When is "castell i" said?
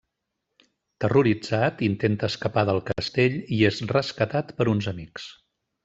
2.89-3.61